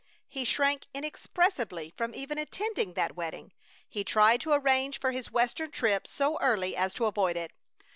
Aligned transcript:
He 0.27 0.45
shrank 0.45 0.87
inexpressibly 0.95 1.93
from 1.95 2.15
even 2.15 2.39
attending 2.39 2.95
that 2.95 3.15
wedding. 3.15 3.53
He 3.87 4.03
tried 4.03 4.41
to 4.41 4.51
arrange 4.51 4.99
for 4.99 5.11
his 5.11 5.29
Western 5.29 5.69
trip 5.69 6.07
so 6.07 6.39
early 6.41 6.75
as 6.75 6.95
to 6.95 7.05
avoid 7.05 7.37
it. 7.37 7.51